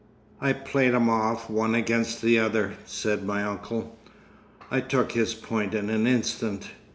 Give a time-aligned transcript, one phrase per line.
[0.41, 3.99] "I played 'em off one against the other," said my uncle.
[4.71, 6.71] I took his point in an instant.